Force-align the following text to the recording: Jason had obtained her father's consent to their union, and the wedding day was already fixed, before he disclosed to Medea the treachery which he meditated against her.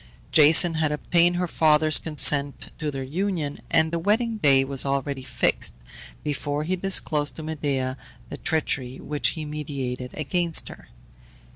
Jason 0.31 0.73
had 0.73 0.91
obtained 0.91 1.35
her 1.35 1.47
father's 1.47 1.99
consent 1.99 2.71
to 2.79 2.89
their 2.89 3.03
union, 3.03 3.59
and 3.69 3.91
the 3.91 3.99
wedding 3.99 4.37
day 4.37 4.63
was 4.63 4.83
already 4.83 5.21
fixed, 5.21 5.75
before 6.23 6.63
he 6.63 6.75
disclosed 6.75 7.35
to 7.35 7.43
Medea 7.43 7.97
the 8.29 8.37
treachery 8.37 8.99
which 8.99 9.37
he 9.37 9.45
meditated 9.45 10.09
against 10.15 10.69
her. 10.69 10.87